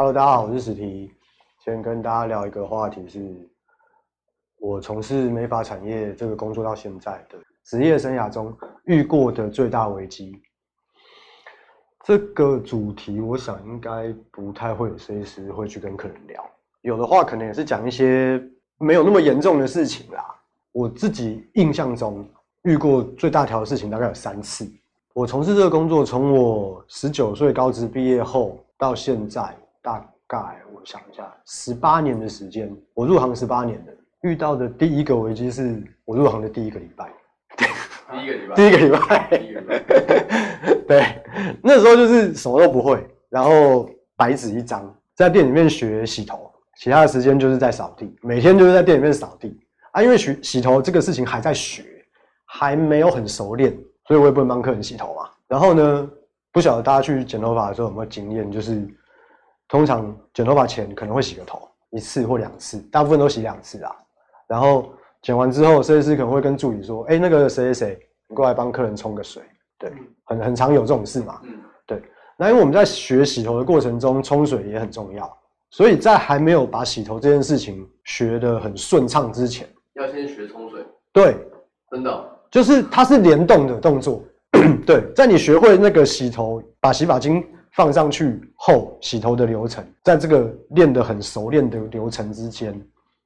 [0.00, 1.12] Hello，大家好，我是史提。
[1.62, 3.20] 先跟大家聊一个话题，是
[4.58, 10.40] 我从事美发产业这个工作到现在的职业生涯中遇过的最大危机。
[12.02, 16.42] 这个主题，我想应该不太会有设计师会去跟客人聊，
[16.80, 18.42] 有的话可能也是讲一些
[18.78, 20.24] 没有那么严重的事情啦。
[20.72, 22.26] 我自己印象中
[22.62, 24.66] 遇过最大条的事情大概有三次。
[25.12, 30.38] 我从事这个工作，从我十九岁高职毕业后到现在，大概
[30.72, 37.10] 我想一下，十八年的时间，我入行十八年的，遇到的第一个危机是我入行的第一个礼拜，
[38.14, 39.78] 第一个礼拜，第一个礼拜，第一个礼拜，
[40.86, 41.22] 对，
[41.62, 49.58] 那时候就是什么都不会，然后白纸一张，在店里面学洗头，其他的时间就是在扫地，每天就是在店里面扫地。
[49.92, 51.84] 啊，因为洗洗头这个事情还在学，
[52.44, 53.76] 还没有很熟练，
[54.06, 55.28] 所以我也不能帮客人洗头嘛。
[55.48, 56.08] 然后呢，
[56.52, 58.86] 不晓得大家去剪头发的时候有没有经验，就是
[59.70, 63.96] 通常剪头发前可能会洗个头一次或两次，大部分都洗两次啊。
[64.46, 69.42] 然后剪完之后，设计师可能会跟助理说：“哎，那个谁谁谁，你过来帮客人冲个水。”
[69.78, 69.90] 对，
[70.24, 71.40] 很很常有这种事嘛。
[71.86, 72.02] 对，
[72.36, 75.38] 那因为我们在学洗头的过程中，冲水也很重要，
[75.70, 81.36] 所以在还没有把洗头这件事情学得很顺畅之前，要先学冲水，对，
[81.90, 84.22] 真的哦，就是它是联动的动作。
[84.84, 92.78] 对，在你学会那个洗头，把洗发精放上去后，洗头的流程，在这个练得很熟练的流程之间，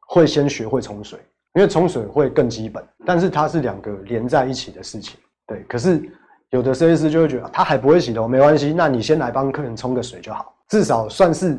[0.07, 1.19] 会先学会冲水，
[1.55, 5.19] 因为冲水会更基本，但是它是两个连在一起的事情。
[5.47, 6.03] 对，可是
[6.51, 11.59] 有的设计师就会觉得啊他还不会洗头，没关系，那你先来帮客人冲个水就好，至少算是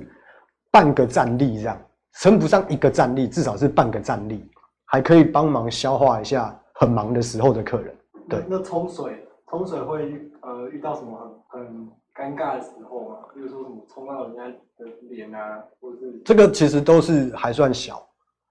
[0.72, 1.77] 半个站立这样，
[2.20, 4.44] 称不上一个站立，至少是半个站立，
[4.86, 7.95] 还可以帮忙消化一下很忙的时候的客人。
[8.30, 11.89] 对那冲水，冲水会遇呃遇到什么很很
[12.26, 13.18] 尴尬的时候嘛？
[13.36, 14.44] 比如说什么冲到人家
[14.78, 17.98] 的脸啊，或者是这个其实都是还算小，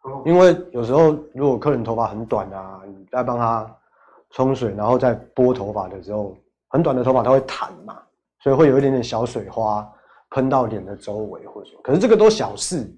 [0.03, 3.69] 哦因为有时候如果客人头发很短啊，你在帮他
[4.31, 6.37] 冲水，然后再拨头发的时候，
[6.69, 8.01] 很短的头发它会弹嘛，
[8.41, 9.91] 所以会有一点点小水花
[10.31, 12.89] 喷到脸的周围或者说，可是这个都小事。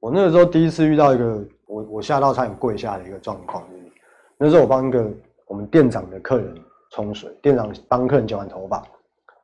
[0.00, 3.92] 我那个时候第一次遇到一个我我吓到差点跪下的一个状况，就是
[4.38, 5.08] 那时候我帮一个
[5.46, 6.54] 我们店长的客人
[6.90, 8.82] 冲水，店长帮客人剪完头发，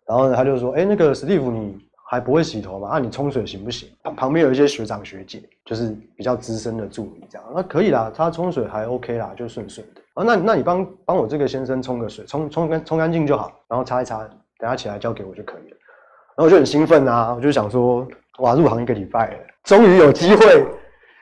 [0.09, 1.77] 然后呢他就说：“哎、那个史蒂夫你
[2.09, 2.91] 还不会洗头吗？
[2.91, 10.01] 啊，你冲水行不行？”旁旁边有一些学长学姐，就是比较资深的助理这样，那可以啦，他冲水还 OK 啦，就顺顺的。
[10.15, 14.19] 啊，那那你帮帮我这个先生冲个水，冲冲干冲干净就好，然后擦一擦，
[14.59, 15.77] 等下起来交给我就可以了。
[16.37, 18.07] 然后我就很兴奋啊，我就想说，
[18.39, 20.65] 哇，入行一个礼拜了，终于有机会，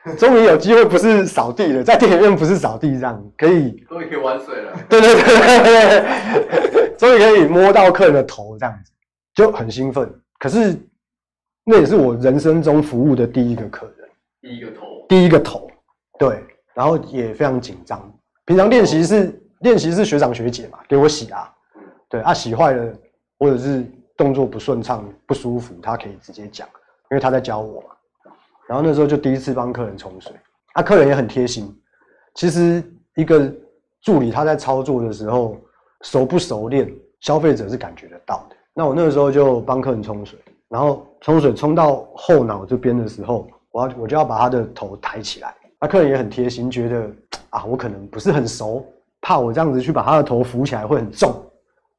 [0.19, 8.91] 终于有机会不是扫地了，在电影院不是扫地这样，可以终于可以玩水了， 对对对终于可以摸到客人的头，这样子
[9.33, 10.07] 就很兴奋。
[10.37, 10.77] 可是
[11.63, 14.07] 那也是我人生中服务的第一个客人，
[14.41, 15.67] 第一个头，第一个头，
[16.19, 16.43] 对，
[16.75, 17.99] 然后也非常紧张。
[18.45, 21.51] 平常练习是练习是学长学姐嘛，给我洗啊，
[22.07, 22.93] 对啊，洗坏了
[23.39, 23.83] 或者是
[24.15, 26.67] 动作不顺畅、不舒服，他可以直接讲，
[27.09, 27.87] 因为他在教我嘛。
[28.67, 30.33] 然后那时候就第一次帮客人冲水，
[30.73, 31.73] 啊，客人也很贴心。
[32.33, 32.83] 其实
[33.15, 33.51] 一个
[34.01, 35.57] 助理他在操作的时候
[36.01, 38.55] 熟不熟练，消费者是感觉得到的。
[38.73, 40.37] 那我那个时候就帮客人冲水，
[40.67, 45.55] 然后冲水冲到后脑这边的时候，我要我就要把他的头抬起来。
[45.79, 47.09] 那客人也很贴心，觉得
[47.51, 48.85] 啊我可能不是很熟，
[49.21, 51.33] 怕我这样子去把他的头扶起来会很重，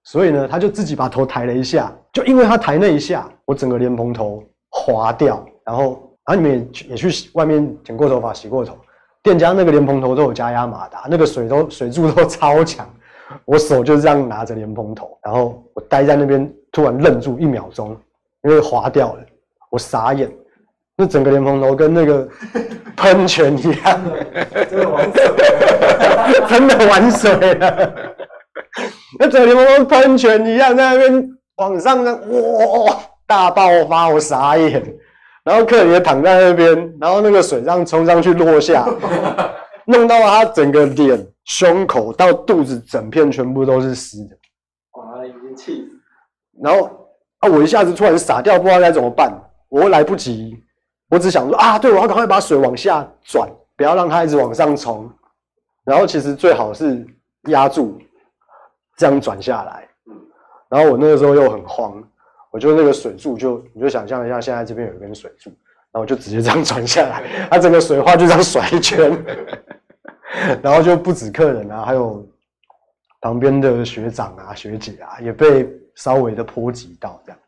[0.05, 1.93] 所以呢他就自己把头抬了一下。
[2.13, 8.77] 就因为他抬那一下，我整个莲蓬头滑掉，然后然后你们也去也去外面剪过头发、洗过头，
[9.23, 12.89] 店家那个莲蓬头都有加压马达，那个水都水柱都超强。
[13.45, 17.97] 我手就这样拿着莲蓬头，然后我待在那边，突然愣住一秒钟，
[18.45, 19.21] 因为滑掉了，
[19.71, 20.31] 我傻眼。
[20.97, 22.29] 那整个莲蓬头跟那个
[22.97, 24.01] 喷泉一样，
[24.71, 25.31] 真的玩水，
[26.49, 27.95] 真的玩水了。
[29.19, 34.83] 那整个莲蓬头喷泉一样，在那边往上呢，哇，大爆发，我傻眼。
[35.47, 38.85] 然后客人也躺在那边，然后那个水这样冲上去落下，
[39.87, 44.37] 弄到他整个脸、胸口到肚子，整片全部都是湿的。
[45.01, 45.91] 哇，已经气死，
[46.61, 46.91] 然后
[47.39, 49.33] 啊，我一下子突然傻掉，不知道该怎么办，
[49.69, 50.61] 我又来不及，
[51.11, 55.09] 我只想说啊，对，我要赶快把水往下转，不要让它一直往上冲。
[55.85, 57.07] 然后其实最好是
[57.51, 57.97] 压住，
[58.97, 59.89] 这样转下来。
[60.69, 62.03] 然后我那个时候又很慌，
[62.57, 65.51] 我就那个水柱就你就想象一下，现在这边有一根水柱，
[65.93, 69.13] 然后我就直接这样转下来，它整个水花就这样甩一圈，
[70.65, 72.27] 然后就不止客人啊，还有
[73.21, 77.39] 旁边的学长啊、学姐啊，也被稍微的波及到这样。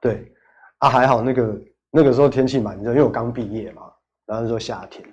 [0.00, 0.32] 对
[0.78, 1.60] 啊，还好那个
[1.90, 3.82] 那个时候天气蛮热，因为我刚毕业嘛，
[4.24, 5.06] 然后那时候夏天，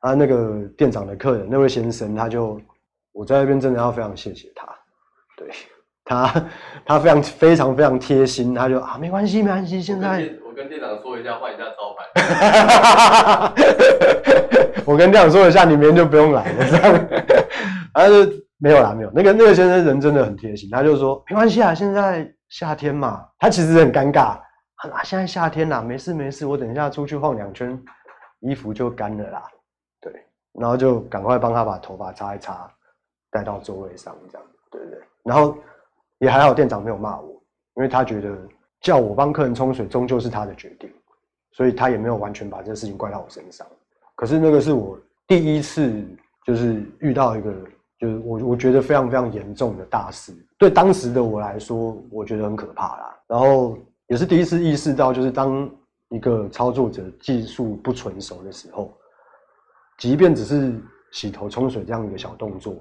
[0.00, 2.60] 啊，那个店长的客人那位先生，他就
[3.12, 4.68] 我在那边真的要非常谢谢他，
[5.38, 5.48] 对
[6.04, 6.46] 他，
[6.84, 12.04] 他非常非常非常贴心，他就啊没关系没关系，现在我跟店长说一下，换一下招牌。
[14.86, 17.08] 我跟店长说一下，你明天就不用来了，这样，
[17.94, 19.10] 他就没有啦，没有。
[19.14, 24.38] 那个那个先生人真的很贴心，他就说没关系啊，现在夏天嘛，他其实很尴尬
[24.76, 27.82] 啊，现在夏天啦，没事没事，我等一下出去晃两圈，
[28.40, 29.42] 衣服就干了啦，
[30.02, 30.12] 对，
[30.52, 32.70] 然后就赶快帮他把头发擦一擦，
[33.30, 34.98] 带到座位上，这样，对不对？
[35.24, 35.56] 然后
[36.18, 37.30] 也还好，店长没有骂我，
[37.76, 38.36] 因为他觉得
[38.80, 40.90] 叫我帮客人冲水，终究是他的决定。
[41.56, 43.64] 所以他也没有完全把这个事情怪到我身上。
[44.16, 46.04] 可是那个是我第一次，
[46.44, 47.54] 就是遇到一个，
[47.96, 50.34] 就是我我觉得非常非常严重的大事。
[50.58, 53.16] 对当时的我来说，我觉得很可怕啦。
[53.28, 53.78] 然后
[54.08, 55.70] 也是第一次意识到，就是当
[56.08, 58.92] 一个操作者技术不纯熟的时候，
[59.98, 60.74] 即便只是
[61.12, 62.74] 洗头冲水这样一个小动作，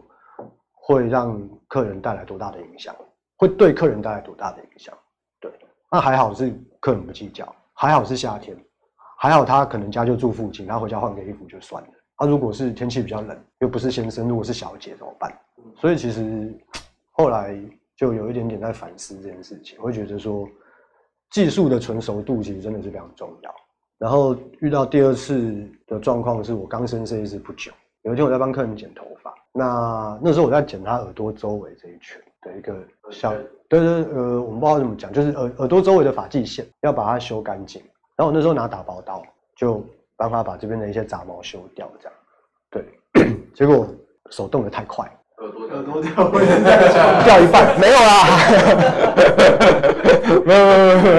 [0.72, 2.96] 会让客人带来多大的影响，
[3.44, 4.98] 会对客人带来多大的影响。
[5.40, 5.52] 对，
[5.92, 7.54] 那还好是客人不计较。
[7.74, 8.56] 还好是夏天，
[9.20, 11.90] 还好他可能家就住附近，他回家换个衣服就算了。
[12.16, 15.38] 他如果是天气比较冷，又不是先生，如果是小姐怎么办？
[15.76, 16.58] 所以其实
[17.12, 17.60] 后来
[17.98, 20.48] 就有一点点在反思这件事情，我会觉得说
[21.32, 23.54] 技术的纯熟度其实真的是非常重要。
[23.98, 27.72] 然后遇到第二次的状况是我刚升设计师不久，
[28.04, 32.76] 有一天我在帮客人剪头发，那那时候我在剪他耳朵周围这一圈的一个
[33.12, 33.34] 小。
[33.70, 37.82] 对对呃，我们不知道怎么讲，就是耳耳朵周围的发际线要把它修干净。
[38.16, 39.24] 然后我那时候拿打薄刀，
[39.56, 39.84] 就
[40.16, 42.14] 帮他把这边的一些杂毛修掉，这样。
[42.70, 43.88] 对， 结果
[44.30, 45.04] 手动的太快，
[45.38, 48.28] 耳朵耳朵掉掉掉一半 没有啦，
[50.46, 51.10] 没有没有没有没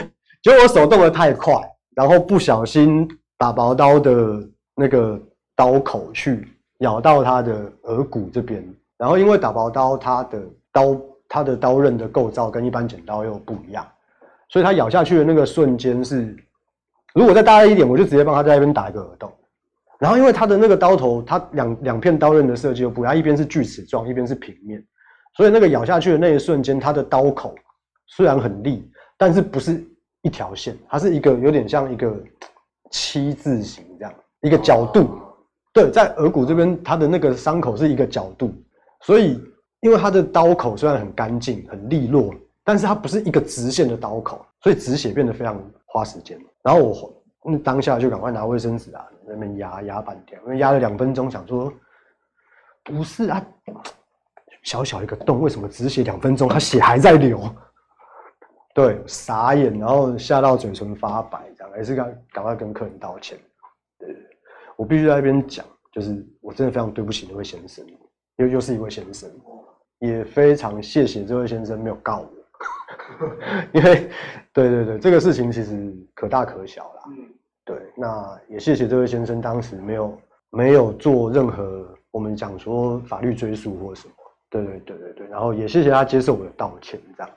[0.00, 0.02] 有，
[0.42, 1.54] 结果我手动的太快，
[1.94, 4.42] 然后不小心打薄刀的
[4.74, 5.20] 那个
[5.54, 6.48] 刀口去
[6.78, 8.64] 咬到他的耳骨这边，
[8.98, 11.00] 然后因为打薄刀它的刀。
[11.28, 13.84] 它的刀刃的构造跟一般剪刀又不一样，
[14.48, 16.36] 所以它咬下去的那个瞬间是，
[17.14, 19.28] 如果再大一点，我就直接帮他在那边打一个耳洞。
[19.98, 24.80] 然后因为它的那个刀头，它两两片刀刃的设计又不一样，一边是锯齿状，一边是平面，
[25.36, 27.56] 所以那个咬下去的那一瞬间，它的刀口
[28.06, 28.88] 虽然很利，
[29.18, 29.84] 但是不是
[30.22, 32.16] 一条线，它是一个有点像一个
[32.92, 35.08] 七字形这样一个角度。
[35.72, 38.54] 对，在耳骨这边，它的那个伤口是一个角度，
[39.06, 39.40] 所以。
[39.80, 46.36] 因为它的刀口虽然很干净、很利落，但是它不是一个直线的刀口，所以止血变得非常花时间。
[46.62, 51.72] 然后我那当下就赶快拿卫生纸啊，那边压压半天，因为压了两分钟，想说
[52.82, 53.46] 不是啊，
[54.64, 57.40] 小小一个洞，为什么止血两分钟，它血还在流？
[58.74, 63.38] 对，傻眼，然后吓到嘴唇发白，这样，还是赶赶快跟客人道歉。
[63.98, 64.08] 对，
[64.74, 67.86] 我必须在那边讲，就是我真的非常对不起那位先生，
[68.36, 69.30] 又又是一位先生。
[69.98, 73.26] 也非常谢谢这位先生没有告我，
[73.72, 74.10] 因为
[74.52, 77.02] 对对对，这个事情其实可大可小啦。
[77.08, 77.24] 嗯，
[77.64, 84.12] 对，那也谢谢这位先生当时没有没有做任何我们讲说法律追诉或什么。
[84.50, 87.32] 对对对对对，然后也谢谢他接受我的道歉，这样。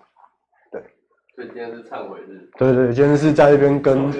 [0.69, 0.83] 对，
[1.35, 2.49] 所以今天是忏悔日。
[2.57, 4.11] 对对，今天是在这边跟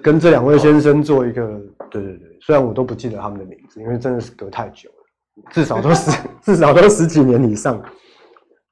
[0.00, 1.60] 跟这两位先生做一个
[1.90, 4.88] 对对对，虽然我都不记得他们的名字，因为真的是隔太久。
[5.50, 6.10] 至少都十，
[6.42, 7.82] 至少都十几年以上，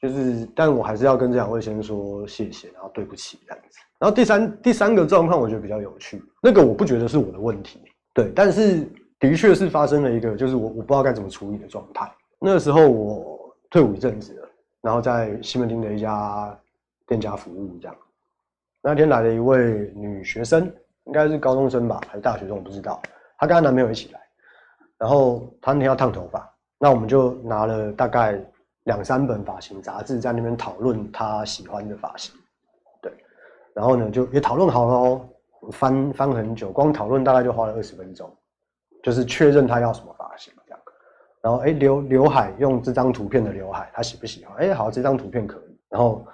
[0.01, 3.79] 就是，但我还是要跟这两位先说谢谢，然后对不起这样子。
[3.99, 7.81] 然后第三第三个状况，我觉得比较有趣，那个我不觉得是我的问题，
[8.13, 8.87] 对，但是
[9.19, 12.11] 的确是发生了一个，就是我我不知道该怎么处理的状态。
[12.39, 14.49] 那个时候我退伍一阵子了，
[14.83, 16.59] 然后在西门町的一家
[17.07, 17.97] 店家服务这样。
[18.83, 20.71] 那天来了一位女学生，
[21.07, 23.01] 应该是高中生吧，还是大学生，我不知道。
[23.39, 24.21] 她跟她男朋友一起来，
[24.99, 26.47] 然后她那天要烫头发。
[26.79, 28.39] 那我们就拿了大概
[28.85, 32.35] 两三本发型杂志在那边讨论他喜欢的发型，
[33.01, 33.11] 对，
[33.75, 35.21] 然后呢就也讨论好了哦，
[35.73, 38.31] 翻翻很久，光讨论大概就花了二十分钟，
[39.03, 40.81] 就是确认他要什么发型这样，
[41.41, 44.57] 然后哎刘刘海用这张图片的刘海他喜不喜欢？
[44.59, 46.25] 哎好，这张图片可以，然后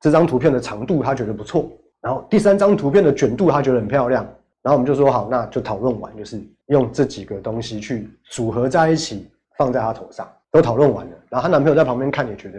[0.00, 4.24] 这张图片的长度他觉得不错，然后第三张图片的卷度他觉得很漂亮，
[4.62, 9.30] 然后我们就说好，那就讨论完就是用这几个东西去组合在一起。
[9.56, 12.58] 放在她头上，都讨论完了，然后她男朋友在旁边看也觉得，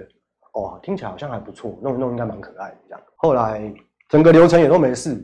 [0.54, 3.02] 哦，听起来好像还不错，弄一弄应该蛮可爱的这样。
[3.16, 3.74] 后来
[4.10, 5.18] 整个流程也都没事，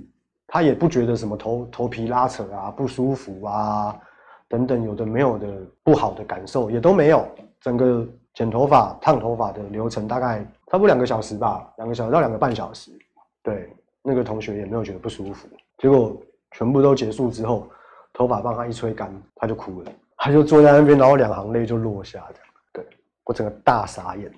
[0.47, 3.95] 她也不觉得什么头头皮拉扯啊、不舒服啊
[4.47, 5.47] 等等有的没有的
[5.83, 7.27] 不好的感受也都没有。
[7.61, 12.89] 整个剪头发、烫头发的流程大概差不多两个小时吧，两个小时到两个半小时。
[13.43, 13.69] 对，
[14.01, 15.47] 那个同学也没有觉得不舒服。
[15.77, 16.15] 结果
[16.51, 17.67] 全部都结束之后，
[18.13, 22.47] 头发帮他一吹干，他就哭了，他就坐在那边，然后两行泪就落下，这样。
[22.73, 22.85] 对
[23.23, 24.31] 我整个大傻眼，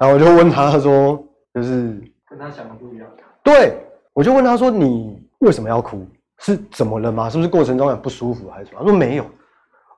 [0.00, 1.22] 然后我就问他，他说
[1.54, 3.06] 就是跟他想的不一样。
[3.42, 3.76] 对，
[4.14, 6.06] 我就问他说：“你为什么要哭？
[6.38, 7.28] 是怎么了吗？
[7.28, 9.24] 是不是过程中有不舒服还是什么？”他说：“没有。”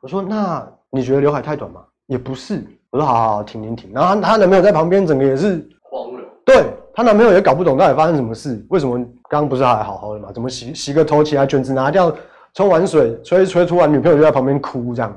[0.03, 2.63] 我说：“那你觉得刘海太短吗？”也不是。
[2.91, 8.97] 我说：“好好好，停停停。”然后她她男朋友在旁边，整个也是慌了，对她男朋友也搞不懂到底发生什么事，为什么
[9.29, 10.31] 刚刚不是还好好的吗？
[10.33, 12.15] 怎么洗洗个头起来，卷子拿掉，
[12.55, 15.17] 冲完水吹一吹，突然女朋友就在旁边哭这样。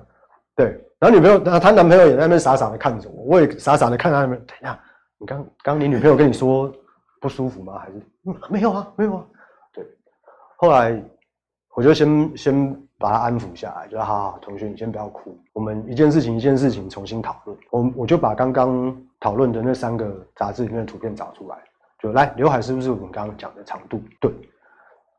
[0.56, 0.68] 对，
[1.00, 4.38] 然后女朋友，然后她男朋友也在那边傻傻的看着我，我也傻傻的看他那边。
[4.46, 4.80] 等一下，
[5.20, 6.74] 你刚刚你女朋友跟你说
[7.22, 7.78] 不舒服吗？
[7.78, 7.94] 还是、
[8.26, 9.24] 嗯、没有啊，没有啊。
[9.72, 9.86] 对，
[10.56, 11.00] 后来
[11.76, 17.56] 我就先先把他安抚下来，就好好，同学你先不要哭，我们一件事情一件事情重新讨论。
[17.70, 21.58] 我我就把刚刚讨论的那三个杂志里面的图片找出来，
[22.02, 24.02] 就来刘海是不是我们刚刚讲的长度？
[24.20, 24.32] 对，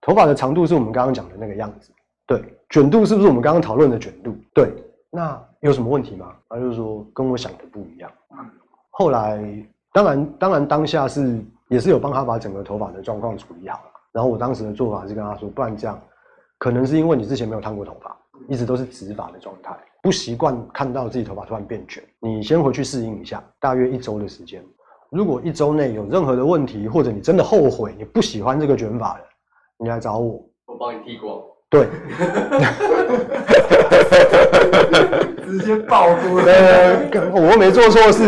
[0.00, 1.92] 头发的长度是我们刚刚讲的那个样子。
[2.28, 4.36] 对，卷度是不是我们刚刚讨论的卷度？
[4.54, 4.70] 对，
[5.10, 6.36] 那有什么问题吗？
[6.50, 8.10] 他就是说跟我想的不一样。
[8.90, 13.90] 后来当然当然当下是也是有帮他把整个头发的状况处理好了。
[14.12, 15.98] 然后我当时的做法是跟他说，不然这样，
[16.58, 18.14] 可能是因为你之前没有烫过头发，
[18.46, 22.04] 一直都是直发的状态，不习惯看到自己头发突然变卷。
[22.20, 24.62] 你先回去适应一下，大约一周的时间。
[25.10, 29.24] 如果一周内有任何的问题，或者你真的后悔，你不喜欢这个卷法了，
[29.78, 30.44] 你来找我。
[30.66, 31.40] 我帮你剃光。
[31.70, 31.86] 对，
[35.44, 36.44] 直接爆哭了。
[36.44, 38.24] 呃，我又没做错事，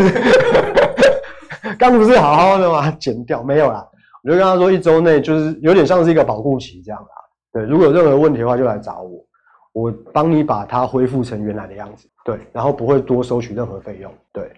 [1.79, 2.91] 刚不是好好的吗？
[3.01, 3.87] 剪掉没有啦，
[4.23, 7.09] 我就跟他说一周内就是有点像是一个保护期这样啦。
[7.53, 9.25] 对，如果有任何问题的话就来找我，
[9.73, 12.07] 我帮你把它恢复成原来的样子。
[12.25, 14.13] 对，然后不会多收取任何费用。
[14.33, 14.53] 对，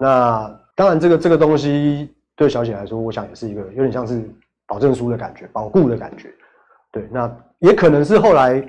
[0.00, 4.22] 那当然这个这个东西对小姐来说，我想也是一个有点像是
[4.66, 6.32] 保证书的感觉，保固的感觉。
[6.90, 8.62] 对，那也可能是后来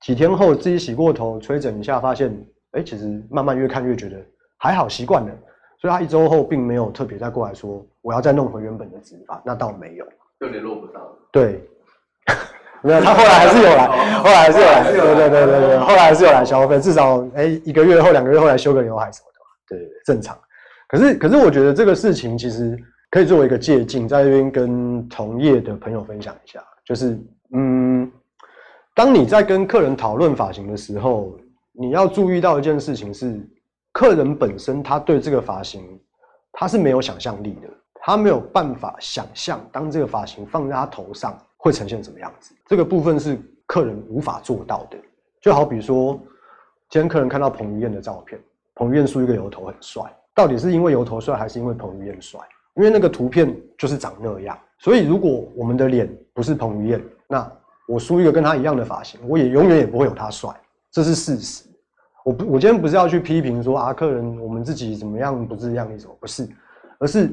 [0.00, 2.32] 几天后自己洗过头，吹整一下，发现，
[2.72, 4.16] 哎，其实慢慢越看越觉得
[4.58, 5.30] 还好，习惯了。
[5.80, 10.06] 所以他一周后并没有特别再过来说我要再弄回原本的直发，那倒没有。
[10.38, 11.02] 就联络不上。
[11.32, 11.68] 对，
[12.82, 13.86] 没有，他后来还是有来，
[14.18, 20.38] 后来还是有来，对对对对对，后来还是有来消费，至少哎一个月后、两个月后来修个刘海什么的对对，正常。
[20.88, 22.78] 可是可是我觉得这个事情其实
[23.10, 27.18] 可以作为一个借鉴，在这边跟同业的朋友分享一下，就是。
[27.58, 28.12] 嗯，
[28.94, 31.38] 当你在跟客人讨论发型的时候，
[31.72, 33.40] 你要注意到一件事情是，
[33.92, 35.98] 客人本身他对这个发型
[36.52, 42.54] 他是没有想象力的，他没有办法想象当这个发型放在他头上会呈现什么样子。
[42.66, 44.98] 这个部分是客人无法做到的。
[45.40, 46.20] 就好比说，
[46.90, 48.38] 今天客人看到彭于晏的照片，
[48.74, 50.02] 彭于晏梳一个油头很帅，
[50.34, 52.38] 到底是因为油头帅还是因为彭于晏帅？
[52.76, 54.56] 因为那个图片就是长那样。
[54.78, 57.50] 所以如果我们的脸不是彭于晏，那
[57.88, 60.50] 我梳一个跟他一样的发型，我也永远也不会有他帅，
[60.90, 61.64] 这是事实。
[62.24, 66.48] 我不，我今天不是要去批评说啊，客人我们自己怎么样不是样意什么，不是，
[66.98, 67.30] 而是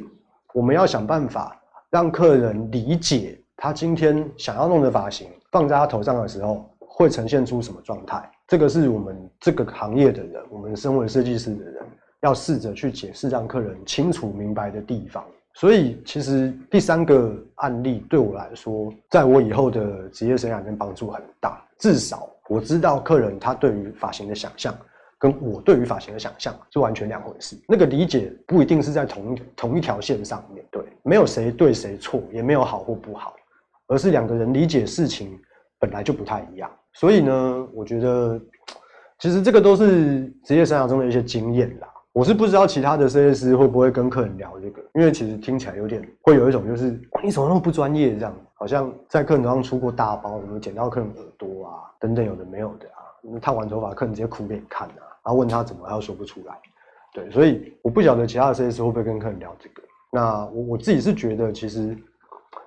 [0.53, 1.59] 我们要想办法
[1.89, 8.29] 让客人理解他今天想要弄的发型放在他头上的时候会呈现出什么状态。
[8.47, 11.83] 这个是我们这个行业的人，我们身为设计师的人，
[12.21, 15.25] 要试着去解释，让客人清楚明白的地方。
[15.55, 21.63] 所以，其实第三个案例对我来说，在我以后的职业生涯里面帮助很大。
[21.77, 24.75] 至少我知道客人他对于发型的想象，
[25.19, 27.55] 跟我对于发型的想象是完全两回事。
[27.67, 33.35] 那个理解不一定是在同同一条线上面对，没有谁对谁错，也没有好或不好，
[33.87, 35.39] 而是两个人理解事情
[35.77, 36.69] 本来就不太一样。
[36.93, 38.41] 所以呢，我觉得
[39.19, 41.87] 其实这个都是职业生涯中的一些经验啦。
[42.13, 46.91] 我是不知道其他的设计师会不会跟客人聊这个，因为其实听起来有点会有一种就是
[47.23, 56.55] 你怎么那么不专业这样，好像在客人头上出过大包，什么剪到客人耳朵啊等等有的没有的啊，烫完头发客人直接哭给你看啊，然后问他怎么他又说不出来，
[57.13, 59.81] 对，所以我不晓得其他的设计师会不会跟客人聊这个。
[60.11, 61.97] 那我我自己是觉得其实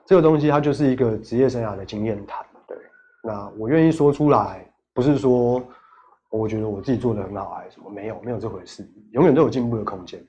[0.05, 2.77] 这个东西它就是一个职业生涯的经验谈，对，
[3.23, 5.63] 那我愿意说出来，不是说。
[6.37, 7.91] 我觉得我自己做的很好还是什么？
[7.91, 10.23] 没有，没有这回事，永远都有进步的空间。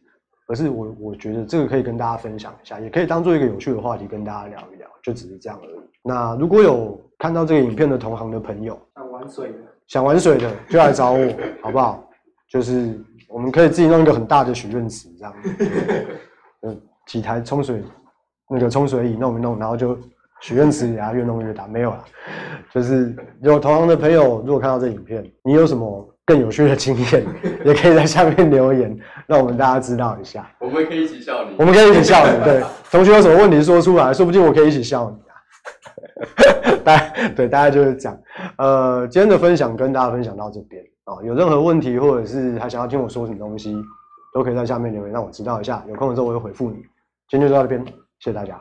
[0.49, 5.79] 而是我我觉得这个可以跟大家分享一下，也可以当做一个有趣的话题跟大家聊一聊，就只是这样而已。
[6.01, 12.07] 那如果有看到这个影片的同行的朋友，想玩水的，想玩水的就来找我，好不好？
[12.49, 12.97] 就是
[13.27, 15.33] 我们可以自己弄一个很大的许愿池，这样，
[16.63, 17.83] 嗯，几台冲水
[18.49, 19.97] 那个冲水椅弄一弄，然后就。
[20.41, 22.03] 许愿池给他越弄越大，没有了。
[22.73, 27.25] 就是有同行的朋友，如果看到这影片，你有什么更有趣的经验，
[27.65, 30.49] 也可以在下面留言，让我们大家知道一下。
[30.59, 31.55] 我们可以一起笑你。
[31.57, 32.43] 我们可以一起笑你。
[32.43, 35.33] 对，同学有什么问题说出来，说不定我可以一起笑你啊。
[36.83, 36.97] 大
[37.35, 38.17] 对大家就是这样。
[38.57, 43.75] 呃，今天的分享跟大家分享到这边啊、有任何问题或者是还想要听我说什么东西，
[44.33, 45.83] 都可以在下面留言让我知道一下。
[45.87, 46.77] 有空的时候我会回复你。
[47.29, 47.83] 今天就到这边，
[48.19, 48.59] 谢谢大家。